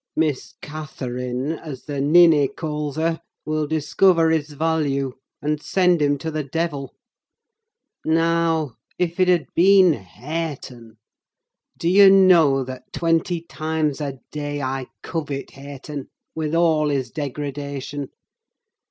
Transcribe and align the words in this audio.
"Miss 0.15 0.55
Catherine, 0.63 1.51
as 1.51 1.83
the 1.83 2.01
ninny 2.01 2.47
calls 2.47 2.95
her, 2.95 3.21
will 3.45 3.67
discover 3.67 4.31
his 4.31 4.53
value, 4.53 5.13
and 5.43 5.61
send 5.61 6.01
him 6.01 6.17
to 6.17 6.31
the 6.31 6.43
devil. 6.43 6.95
Now, 8.03 8.77
if 8.97 9.19
it 9.19 9.27
had 9.27 9.45
been 9.53 9.93
Hareton!—Do 9.93 11.87
you 11.87 12.09
know 12.09 12.63
that, 12.63 12.91
twenty 12.91 13.41
times 13.41 14.01
a 14.01 14.19
day, 14.31 14.59
I 14.59 14.87
covet 15.03 15.51
Hareton, 15.51 16.07
with 16.33 16.55
all 16.55 16.89
his 16.89 17.11
degradation? 17.11 18.09